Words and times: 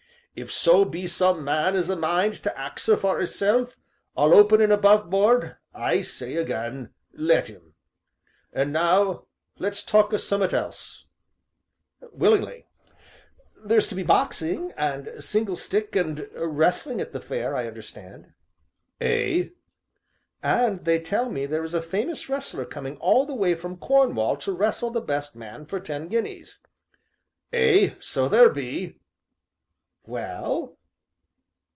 If 0.33 0.49
so 0.49 0.85
be 0.85 1.07
some 1.07 1.43
man 1.43 1.75
'as 1.75 1.89
a 1.89 1.95
mind 1.97 2.41
to 2.43 2.57
ax 2.57 2.87
'er 2.87 2.95
for 2.95 3.19
'isself, 3.19 3.75
all 4.15 4.33
open 4.33 4.61
an' 4.61 4.71
aboveboard, 4.71 5.57
I 5.73 6.01
say 6.01 6.37
again 6.37 6.93
let 7.11 7.49
'im. 7.49 7.75
And 8.53 8.71
now, 8.71 9.25
let's 9.59 9.83
talk 9.83 10.13
o' 10.13 10.17
summat 10.17 10.53
else." 10.53 11.05
"Willingly. 12.13 12.65
There's 13.65 13.89
to 13.89 13.95
be 13.95 14.03
boxing, 14.03 14.71
and 14.77 15.21
single 15.21 15.57
stick, 15.57 15.97
and 15.97 16.25
wrestling 16.33 17.01
at 17.01 17.11
the 17.11 17.19
Fair, 17.19 17.53
I 17.53 17.67
understand." 17.67 18.31
"Ay." 19.01 19.51
"And, 20.41 20.85
they 20.85 21.01
tell 21.01 21.27
me, 21.29 21.45
there 21.45 21.65
is 21.65 21.73
a 21.73 21.81
famous 21.81 22.29
wrestler 22.29 22.63
coming 22.63 22.95
all 22.99 23.25
the 23.25 23.35
way 23.35 23.53
from 23.53 23.75
Cornwall 23.75 24.37
to 24.37 24.53
wrestle 24.53 24.91
the 24.91 25.01
best 25.01 25.35
man 25.35 25.65
for 25.65 25.81
ten 25.81 26.07
guineas." 26.07 26.61
"Ay, 27.51 27.97
so 27.99 28.29
there 28.29 28.49
be." 28.49 28.95
"Well?" 30.03 30.79